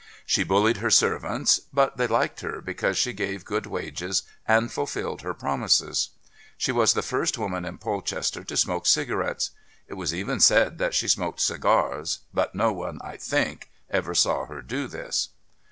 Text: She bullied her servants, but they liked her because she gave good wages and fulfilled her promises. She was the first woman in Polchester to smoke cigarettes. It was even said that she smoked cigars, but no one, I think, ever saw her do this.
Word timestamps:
She 0.25 0.43
bullied 0.43 0.77
her 0.77 0.89
servants, 0.89 1.59
but 1.71 1.97
they 1.97 2.07
liked 2.07 2.39
her 2.41 2.59
because 2.59 2.97
she 2.97 3.13
gave 3.13 3.45
good 3.45 3.67
wages 3.67 4.23
and 4.47 4.71
fulfilled 4.71 5.21
her 5.21 5.35
promises. 5.35 6.09
She 6.57 6.71
was 6.71 6.93
the 6.93 7.03
first 7.03 7.37
woman 7.37 7.65
in 7.65 7.77
Polchester 7.77 8.43
to 8.43 8.57
smoke 8.57 8.87
cigarettes. 8.87 9.51
It 9.87 9.93
was 9.93 10.11
even 10.11 10.39
said 10.39 10.79
that 10.79 10.95
she 10.95 11.07
smoked 11.07 11.39
cigars, 11.39 12.21
but 12.33 12.55
no 12.55 12.73
one, 12.73 12.97
I 13.03 13.15
think, 13.15 13.69
ever 13.91 14.15
saw 14.15 14.47
her 14.47 14.63
do 14.63 14.87
this. 14.87 15.29